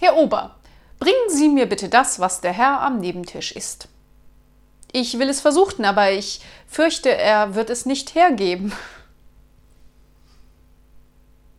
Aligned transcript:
Herr 0.00 0.16
Ober, 0.16 0.56
bringen 0.98 1.30
Sie 1.30 1.48
mir 1.48 1.66
bitte 1.66 1.88
das, 1.88 2.20
was 2.20 2.40
der 2.40 2.52
Herr 2.52 2.80
am 2.80 2.98
Nebentisch 3.00 3.52
isst. 3.52 3.88
Ich 4.92 5.18
will 5.18 5.28
es 5.28 5.40
versuchen, 5.40 5.84
aber 5.84 6.10
ich 6.10 6.40
fürchte, 6.66 7.14
er 7.14 7.54
wird 7.54 7.70
es 7.70 7.86
nicht 7.86 8.14
hergeben. 8.14 8.72